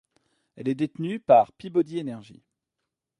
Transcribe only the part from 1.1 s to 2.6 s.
par Peabody Energy.